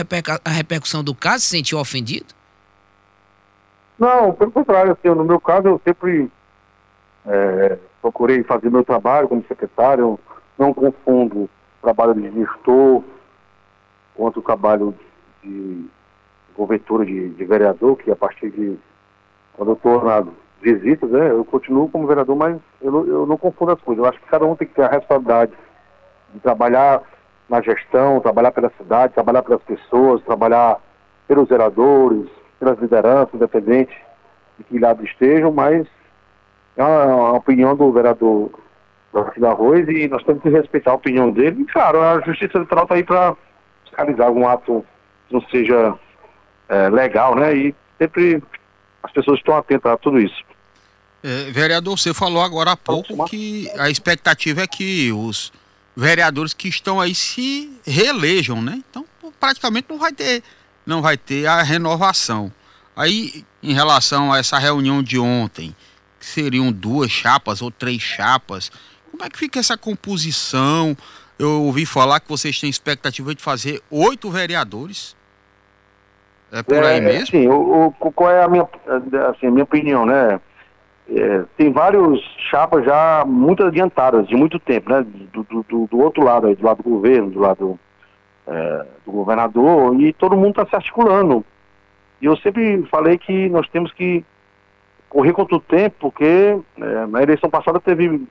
a, 0.44 0.50
repercussão 0.50 1.04
do 1.04 1.14
caso? 1.14 1.44
Se 1.44 1.50
sentiu 1.50 1.78
ofendido? 1.78 2.34
Não, 3.98 4.32
pelo 4.32 4.50
contrário. 4.50 4.92
Assim, 4.92 5.08
no 5.08 5.24
meu 5.24 5.38
caso, 5.38 5.68
eu 5.68 5.80
sempre 5.84 6.30
é, 7.26 7.78
procurei 8.00 8.42
fazer 8.44 8.70
meu 8.70 8.84
trabalho 8.84 9.28
como 9.28 9.44
secretário, 9.46 10.18
não 10.58 10.72
confundo 10.72 11.48
trabalho 11.82 12.14
de 12.14 12.30
gestor 12.32 13.02
quanto 14.14 14.40
o 14.40 14.42
trabalho 14.42 14.94
de 15.42 15.84
cobertura 16.54 17.04
de, 17.04 17.30
de, 17.30 17.44
vereador, 17.44 17.96
que 17.96 18.10
a 18.10 18.16
partir 18.16 18.50
de 18.50 18.78
quando 19.52 19.70
eu 19.70 19.74
estou 19.74 19.98
visitas, 20.64 21.10
né, 21.10 21.30
eu 21.30 21.44
continuo 21.44 21.88
como 21.90 22.06
vereador, 22.06 22.34
mas 22.34 22.56
eu, 22.80 23.06
eu 23.06 23.26
não 23.26 23.36
confundo 23.36 23.72
as 23.72 23.80
coisas. 23.80 24.02
Eu 24.02 24.08
acho 24.08 24.18
que 24.18 24.26
cada 24.26 24.46
um 24.46 24.56
tem 24.56 24.66
que 24.66 24.74
ter 24.74 24.82
a 24.82 24.88
responsabilidade 24.88 25.52
de 26.32 26.40
trabalhar 26.40 27.02
na 27.48 27.60
gestão, 27.60 28.20
trabalhar 28.20 28.50
pela 28.50 28.72
cidade, 28.78 29.12
trabalhar 29.12 29.42
pelas 29.42 29.62
pessoas, 29.62 30.22
trabalhar 30.22 30.80
pelos 31.28 31.48
vereadores, 31.48 32.28
pelas 32.58 32.78
lideranças, 32.78 33.34
independente 33.34 33.94
de 34.58 34.64
que 34.64 34.78
lado 34.78 35.04
estejam, 35.04 35.52
mas 35.52 35.86
é 36.76 36.82
uma, 36.82 37.32
opinião 37.34 37.76
do 37.76 37.92
vereador 37.92 38.50
da 39.36 39.50
Arroz 39.50 39.86
e 39.88 40.08
nós 40.08 40.24
temos 40.24 40.42
que 40.42 40.48
respeitar 40.48 40.92
a 40.92 40.94
opinião 40.94 41.30
dele. 41.30 41.62
E, 41.62 41.64
claro, 41.66 42.00
a 42.00 42.20
Justiça 42.22 42.56
Eleitoral 42.56 42.84
está 42.84 42.94
aí 42.94 43.04
para 43.04 43.36
fiscalizar 43.84 44.26
algum 44.26 44.48
ato 44.48 44.84
que 45.28 45.34
não 45.34 45.42
seja 45.42 45.94
é, 46.68 46.88
legal, 46.88 47.34
né? 47.36 47.54
E 47.54 47.74
sempre 47.98 48.42
as 49.02 49.12
pessoas 49.12 49.38
estão 49.38 49.56
atentas 49.56 49.92
a 49.92 49.96
tudo 49.96 50.18
isso. 50.18 50.42
É, 51.26 51.50
vereador, 51.50 51.98
você 51.98 52.12
falou 52.12 52.42
agora 52.42 52.72
há 52.72 52.76
pouco 52.76 53.24
que 53.24 53.66
a 53.78 53.88
expectativa 53.88 54.60
é 54.60 54.66
que 54.66 55.10
os 55.10 55.50
vereadores 55.96 56.52
que 56.52 56.68
estão 56.68 57.00
aí 57.00 57.14
se 57.14 57.72
reelejam, 57.86 58.60
né? 58.60 58.82
Então, 58.90 59.06
praticamente 59.40 59.86
não 59.88 59.96
vai 59.96 60.12
ter, 60.12 60.42
não 60.84 61.00
vai 61.00 61.16
ter 61.16 61.46
a 61.46 61.62
renovação. 61.62 62.52
Aí, 62.94 63.42
em 63.62 63.72
relação 63.72 64.34
a 64.34 64.38
essa 64.38 64.58
reunião 64.58 65.02
de 65.02 65.18
ontem, 65.18 65.74
seriam 66.20 66.70
duas 66.70 67.10
chapas 67.10 67.62
ou 67.62 67.70
três 67.70 68.02
chapas. 68.02 68.70
Como 69.10 69.24
é 69.24 69.30
que 69.30 69.38
fica 69.38 69.58
essa 69.58 69.78
composição? 69.78 70.94
Eu 71.38 71.62
ouvi 71.62 71.86
falar 71.86 72.20
que 72.20 72.28
vocês 72.28 72.60
têm 72.60 72.68
expectativa 72.68 73.34
de 73.34 73.42
fazer 73.42 73.82
oito 73.90 74.30
vereadores. 74.30 75.16
É 76.52 76.62
por 76.62 76.84
é, 76.84 76.86
aí 76.86 77.00
mesmo? 77.00 77.28
Sim, 77.28 77.48
o, 77.48 77.94
o, 77.98 78.12
qual 78.12 78.30
é 78.30 78.44
a 78.44 78.48
minha, 78.48 78.68
assim, 79.30 79.46
a 79.46 79.50
minha 79.50 79.64
opinião, 79.64 80.04
né? 80.04 80.38
É, 81.08 81.44
tem 81.56 81.70
vários 81.72 82.20
chapas 82.50 82.84
já 82.84 83.24
muito 83.26 83.62
adiantadas, 83.62 84.26
de 84.26 84.34
muito 84.34 84.58
tempo, 84.58 84.90
né? 84.90 85.04
Do, 85.32 85.42
do, 85.42 85.86
do 85.86 85.98
outro 85.98 86.24
lado, 86.24 86.46
aí, 86.46 86.54
do 86.54 86.64
lado 86.64 86.82
do 86.82 86.88
governo, 86.88 87.30
do 87.30 87.40
lado 87.40 87.78
é, 88.46 88.86
do 89.04 89.12
governador, 89.12 90.00
e 90.00 90.12
todo 90.12 90.36
mundo 90.36 90.50
está 90.50 90.66
se 90.66 90.76
articulando. 90.76 91.44
E 92.20 92.26
eu 92.26 92.36
sempre 92.38 92.84
falei 92.90 93.18
que 93.18 93.48
nós 93.50 93.68
temos 93.68 93.92
que 93.92 94.24
correr 95.10 95.32
contra 95.32 95.56
o 95.56 95.60
tempo, 95.60 95.96
porque 96.00 96.58
é, 96.78 97.06
na 97.06 97.22
eleição 97.22 97.50
passada 97.50 97.78
teve 97.78 98.26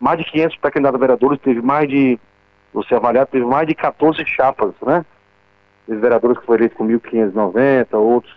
mais 0.00 0.18
de 0.18 0.24
500 0.24 0.56
pré-candidatos 0.56 1.00
vereadores, 1.00 1.40
teve 1.40 1.62
mais 1.62 1.88
de, 1.88 2.18
você 2.72 2.94
avaliar, 2.94 3.26
teve 3.26 3.44
mais 3.44 3.66
de 3.66 3.74
14 3.74 4.24
chapas, 4.26 4.74
né? 4.82 5.04
Vereadores 5.86 6.38
que 6.38 6.46
foram 6.46 6.58
eleitos 6.58 6.78
com 6.78 6.86
1.590, 6.86 7.98
outros 7.98 8.34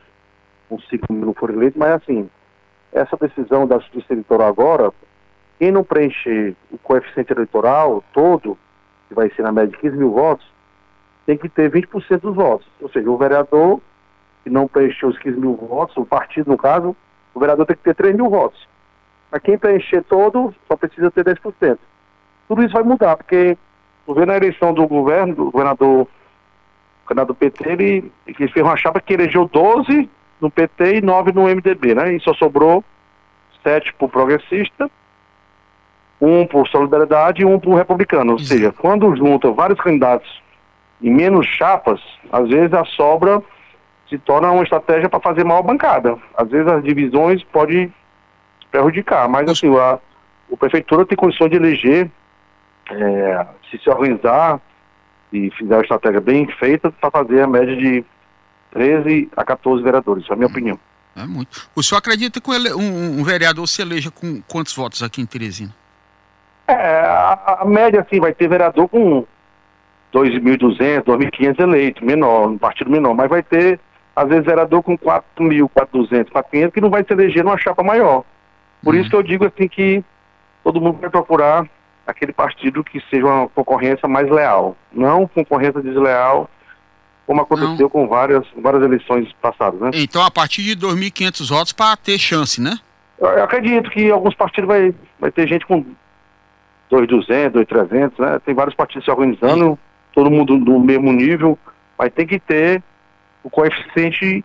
com 0.68 0.80
5 0.80 1.14
mil 1.14 1.26
não 1.28 1.34
foram 1.34 1.56
eleitos, 1.56 1.78
mas 1.78 1.92
assim, 1.92 2.30
essa 2.96 3.18
decisão 3.18 3.68
da 3.68 3.78
justiça 3.78 4.14
eleitoral 4.14 4.48
agora, 4.48 4.94
quem 5.60 5.72
não 5.72 5.84
preencher 5.84 6.56
o 6.72 6.78
coeficiente 6.78 7.32
eleitoral 7.32 8.04
todo, 8.14 8.58
que 9.08 9.14
vai 9.14 9.30
ser 9.32 9.44
na 9.44 9.52
média 9.52 9.72
de 9.72 9.78
15 9.78 9.98
mil 9.98 10.12
votos, 10.12 10.46
tem 11.26 11.38
que 11.38 11.50
ter 11.50 11.70
20% 11.70 12.22
dos 12.22 12.36
votos. 12.36 12.68
Ou 12.82 12.90
seja, 12.90 13.10
o 13.10 13.18
vereador 13.18 13.82
que 14.44 14.50
não 14.50 14.68
preencheu 14.68 15.10
os 15.10 15.18
15 15.18 15.40
mil 15.40 15.56
votos, 15.56 15.98
o 15.98 16.06
partido 16.06 16.50
no 16.50 16.58
caso, 16.58 16.96
o 17.34 17.40
vereador 17.40 17.66
tem 17.66 17.76
que 17.76 17.84
ter 17.84 17.96
3 17.96 18.16
mil 18.16 18.30
votos. 18.30 18.66
Mas 19.32 19.42
quem 19.42 19.58
preencher 19.58 20.04
todo, 20.04 20.54
só 20.68 20.78
precisa 20.78 21.12
ter 21.12 21.26
10%. 21.26 21.78
Tudo 22.48 22.64
isso 22.64 22.74
vai 22.74 22.84
mudar, 22.84 23.18
porque 23.18 23.58
vê 24.08 24.26
na 24.26 24.38
eleição 24.38 24.74
do 24.74 24.88
governo, 24.88 25.36
do 25.36 25.52
governador, 25.52 26.08
do 27.28 27.36
PT, 27.36 27.70
ele, 27.70 28.12
ele 28.26 28.48
fez 28.48 28.66
uma 28.66 28.78
chapa 28.78 29.02
que 29.02 29.14
elegeu 29.14 29.48
12 29.48 30.10
no 30.40 30.50
PT 30.50 30.98
e 30.98 31.02
9 31.02 31.32
no 31.32 31.44
MDB, 31.44 31.96
né? 31.96 32.14
E 32.14 32.20
só 32.20 32.34
sobrou 32.34 32.84
7 33.64 33.94
para 33.94 34.06
o 34.06 34.10
progressista, 34.10 34.90
um 36.22 36.46
por 36.46 36.68
solidariedade 36.68 37.42
e 37.42 37.46
um 37.46 37.60
por 37.60 37.76
republicano. 37.76 38.34
Ou 38.34 38.40
seja, 38.40 38.72
quando 38.72 39.16
junta 39.16 39.52
vários 39.52 39.80
candidatos 39.80 40.42
em 41.02 41.12
menos 41.12 41.46
chapas, 41.48 42.00
às 42.32 42.48
vezes 42.48 42.74
a 42.74 42.86
sobra 42.86 43.42
se 44.10 44.18
torna 44.20 44.52
uma 44.52 44.64
estratégia 44.64 45.10
para 45.10 45.20
fazer 45.20 45.44
mal 45.44 45.64
bancada. 45.64 46.18
Às 46.38 46.50
vezes 46.50 46.68
as 46.68 46.84
divisões 46.84 47.44
podem 47.44 47.94
prejudicar, 48.72 49.28
mas 49.28 49.50
assim, 49.50 49.76
a, 49.78 50.00
a 50.52 50.58
prefeitura 50.58 51.06
tem 51.06 51.18
condições 51.18 51.50
de 51.50 51.58
eleger, 51.58 52.10
é, 52.92 53.46
se 53.70 53.78
se 53.80 53.90
organizar 53.90 54.60
e 55.34 55.50
fizer 55.52 55.76
uma 55.76 55.82
estratégia 55.82 56.22
bem 56.22 56.48
feita 56.48 56.92
para 56.92 57.10
fazer 57.10 57.42
a 57.42 57.48
média 57.48 57.76
de 57.76 58.06
13 58.76 59.30
a 59.38 59.46
14 59.46 59.82
vereadores, 59.82 60.26
essa 60.26 60.34
é 60.34 60.36
a 60.36 60.38
minha 60.38 60.50
opinião. 60.50 60.78
É 61.16 61.26
muito. 61.26 61.70
O 61.74 61.82
senhor 61.82 62.00
acredita 62.00 62.42
que 62.42 62.50
um, 62.50 63.20
um 63.20 63.24
vereador 63.24 63.66
se 63.68 63.82
eleja 63.82 64.12
com 64.12 64.42
quantos 64.42 64.76
votos 64.76 65.02
aqui 65.02 65.22
em 65.22 65.26
Teresina? 65.26 65.74
É, 66.68 67.00
a, 67.00 67.60
a 67.62 67.66
média 67.66 68.02
assim, 68.02 68.20
vai 68.20 68.34
ter 68.34 68.50
vereador 68.50 68.90
com 68.90 69.26
2.200, 70.14 71.04
2.500 71.04 71.60
eleitos, 71.62 72.04
menor, 72.04 72.50
um 72.50 72.58
partido 72.58 72.92
menor, 72.92 73.14
mas 73.14 73.30
vai 73.30 73.42
ter 73.42 73.80
às 74.14 74.28
vezes 74.28 74.46
vereador 74.46 74.84
com 74.84 74.98
4 74.98 75.44
mil, 75.44 75.70
4.200, 75.70 76.30
4.500, 76.32 76.72
que 76.72 76.82
não 76.82 76.90
vai 76.90 77.04
se 77.06 77.14
eleger 77.14 77.46
numa 77.46 77.58
chapa 77.58 77.82
maior. 77.82 78.26
Por 78.84 78.94
uhum. 78.94 79.00
isso 79.00 79.10
que 79.10 79.16
eu 79.16 79.24
digo 79.24 79.46
assim 79.46 79.70
que 79.70 80.04
todo 80.64 80.82
mundo 80.82 81.00
vai 81.00 81.10
procurar 81.10 81.66
aquele 82.06 82.34
partido 82.34 82.84
que 82.84 83.02
seja 83.10 83.26
uma 83.26 83.48
concorrência 83.48 84.08
mais 84.08 84.30
leal. 84.30 84.76
Não 84.92 85.28
concorrência 85.28 85.82
desleal 85.82 86.50
como 87.26 87.42
aconteceu 87.42 87.76
Não. 87.86 87.90
com 87.90 88.08
várias, 88.08 88.46
várias 88.58 88.84
eleições 88.84 89.32
passadas, 89.42 89.80
né? 89.80 89.90
Então, 89.94 90.24
a 90.24 90.30
partir 90.32 90.62
de 90.64 90.76
2.500 90.76 91.50
votos 91.50 91.74
para 91.74 91.96
ter 91.98 92.18
chance, 92.20 92.62
né? 92.62 92.78
Eu, 93.20 93.28
eu 93.30 93.44
acredito 93.44 93.90
que 93.90 94.12
alguns 94.12 94.36
partidos 94.36 94.68
vai, 94.68 94.94
vai 95.20 95.32
ter 95.32 95.48
gente 95.48 95.66
com 95.66 95.84
2.200, 96.92 97.52
2.300, 97.66 98.12
né? 98.20 98.40
Tem 98.46 98.54
vários 98.54 98.76
partidos 98.76 99.06
se 99.06 99.12
organizando, 99.12 99.78
todo 100.14 100.30
mundo 100.30 100.58
no 100.58 100.80
mesmo 100.80 101.12
nível, 101.12 101.58
mas 101.98 102.14
tem 102.14 102.28
que 102.28 102.40
ter 102.40 102.84
o 103.44 103.50
coeficiente 103.50 104.44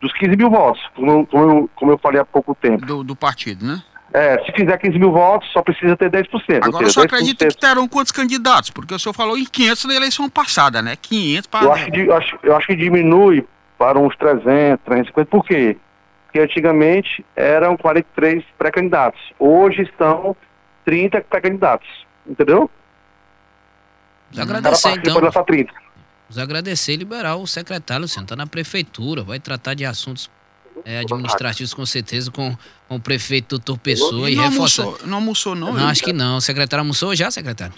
dos 0.00 0.12
15 0.14 0.36
mil 0.36 0.50
votos, 0.50 0.82
como, 0.94 1.10
eu- 1.10 1.26
como, 1.26 1.44
eu, 1.50 1.70
como 1.76 1.92
eu 1.92 1.98
falei 1.98 2.20
há 2.20 2.24
pouco 2.24 2.54
tempo. 2.54 2.84
Do, 2.84 3.02
do 3.04 3.16
partido, 3.16 3.64
né? 3.64 3.82
É, 4.14 4.38
se 4.44 4.52
fizer 4.52 4.78
15 4.78 4.96
mil 4.96 5.10
votos, 5.10 5.50
só 5.50 5.60
precisa 5.60 5.96
ter 5.96 6.08
10%. 6.08 6.28
ou 6.30 6.40
Agora 6.62 6.84
eu 6.84 6.88
seja, 6.88 6.92
só 6.92 7.02
acredito 7.02 7.44
10%. 7.44 7.48
que 7.48 7.56
terão 7.56 7.88
quantos 7.88 8.12
candidatos? 8.12 8.70
Porque 8.70 8.94
o 8.94 8.98
senhor 8.98 9.12
falou 9.12 9.36
em 9.36 9.44
500 9.44 9.84
na 9.86 9.94
eleição 9.94 10.30
passada, 10.30 10.80
né? 10.80 10.94
500 10.94 11.46
para... 11.48 11.64
Eu 11.64 11.72
acho, 11.72 11.90
que, 11.90 12.00
eu 12.00 12.16
acho, 12.16 12.38
eu 12.44 12.56
acho 12.56 12.66
que 12.68 12.76
diminui 12.76 13.44
para 13.76 13.98
uns 13.98 14.16
300, 14.16 14.84
350. 14.84 15.28
Por 15.28 15.44
quê? 15.44 15.76
Porque 16.26 16.38
antigamente 16.38 17.26
eram 17.34 17.76
43 17.76 18.44
pré-candidatos. 18.56 19.20
Hoje 19.36 19.82
estão 19.82 20.36
30 20.84 21.20
pré-candidatos. 21.22 21.88
Entendeu? 22.24 22.70
Vamos 24.30 24.50
agradecer 24.50 24.90
então. 24.90 25.14
pode 25.14 25.26
lançar 25.26 25.42
30. 25.42 25.72
Vamos 26.28 26.38
agradecer 26.38 26.92
e 26.92 26.96
liberar 26.96 27.34
o 27.34 27.46
secretário, 27.48 28.02
Luciano. 28.02 28.26
Está 28.26 28.36
na 28.36 28.46
prefeitura, 28.46 29.24
vai 29.24 29.40
tratar 29.40 29.74
de 29.74 29.84
assuntos 29.84 30.30
é, 30.84 31.00
administrativos 31.00 31.74
com 31.74 31.84
certeza 31.86 32.30
com, 32.30 32.56
com 32.88 32.96
o 32.96 33.00
prefeito 33.00 33.58
doutor 33.58 33.78
Pessoa 33.78 34.30
e, 34.30 34.36
não, 34.36 34.44
almoçou, 34.44 34.98
não 35.04 35.16
almoçou, 35.16 35.54
não? 35.54 35.72
Não, 35.72 35.88
acho 35.88 36.02
que 36.02 36.12
não. 36.12 36.36
O 36.36 36.40
secretário 36.40 36.82
almoçou 36.82 37.14
já, 37.14 37.30
secretário? 37.30 37.74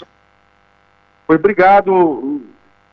Foi 1.26 1.36
obrigado, 1.36 2.40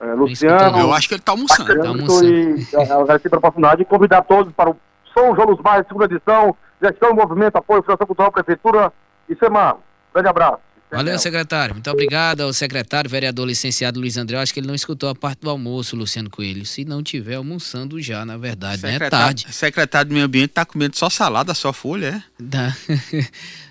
eh, 0.02 0.14
Luciano. 0.14 0.80
Eu 0.80 0.94
acho 0.94 1.08
que 1.08 1.14
ele 1.14 1.22
tá 1.22 1.32
almoçando. 1.32 1.82
Tá 1.82 1.88
almoçando. 1.88 2.30
e 2.30 2.68
eh, 2.74 2.92
agradecer 2.92 3.30
pela 3.30 3.40
oportunidade 3.40 3.82
e 3.82 3.86
convidar 3.86 4.24
todos 4.24 4.52
para 4.54 4.72
o 4.72 4.78
São 5.14 5.36
João 5.36 5.48
dos 5.48 5.62
Bairros, 5.62 5.88
segunda 5.88 6.06
edição, 6.06 6.56
gestão 6.82 7.12
e 7.12 7.14
movimento, 7.14 7.56
apoio, 7.56 7.84
Fundação 7.84 8.08
Cultural, 8.08 8.32
Prefeitura 8.32 8.92
e 9.30 9.36
SEMAR. 9.36 9.78
Grande 10.14 10.30
abraço. 10.30 10.73
Valeu, 10.94 11.18
secretário. 11.18 11.74
Muito 11.76 11.90
obrigado 11.90 12.42
ao 12.42 12.54
secretário, 12.54 13.10
vereador 13.10 13.48
licenciado 13.48 14.00
Luiz 14.00 14.16
André. 14.18 14.38
Eu 14.38 14.42
Acho 14.42 14.54
que 14.54 14.60
ele 14.60 14.68
não 14.68 14.76
escutou 14.76 15.10
a 15.10 15.16
parte 15.16 15.40
do 15.40 15.50
almoço, 15.50 15.96
Luciano 15.96 16.30
Coelho. 16.30 16.66
Se 16.66 16.86
não 16.86 17.02
tiver 17.02 17.36
almoçando 17.36 18.00
já, 18.02 18.24
na 18.26 18.38
verdade, 18.38 18.82
né? 18.84 18.90
É 18.90 18.92
Secretário, 18.94 19.26
tarde. 19.26 19.48
secretário 19.54 20.10
do 20.10 20.14
meio 20.14 20.26
ambiente 20.26 20.50
tá 20.50 20.66
comendo 20.66 20.96
só 20.98 21.10
salada, 21.10 21.54
só 21.54 21.74
folha, 21.74 22.24
é? 22.40 22.44
Tá. 22.44 22.78